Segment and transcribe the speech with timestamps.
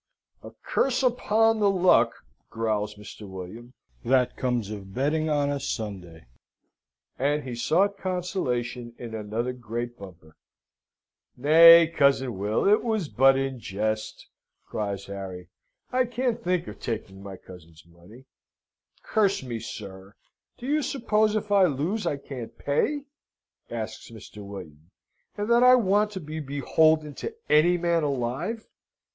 [0.41, 2.11] "A curse upon the luck!"
[2.49, 3.27] growls Mr.
[3.27, 6.25] William; "that comes of betting on a Sunday,"
[7.19, 10.35] and he sought consolation in another great bumper.
[11.37, 12.65] "Nay, cousin Will.
[12.67, 14.27] It was but in jest,"
[14.65, 15.49] cried Harry.
[15.91, 18.25] "I can't think of taking my cousin's money."
[19.03, 20.15] "Curse me, sir,
[20.57, 23.03] do you suppose, if I lose, I can't pay?"
[23.69, 24.43] asks Mr.
[24.43, 24.89] William;
[25.37, 28.65] "and that I want to be beholden to any man alive?